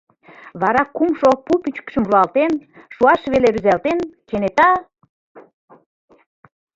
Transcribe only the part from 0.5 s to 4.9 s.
Вара кумшо пу пӱчкышым руалтен, шуаш веле рӱзалтен, кенета...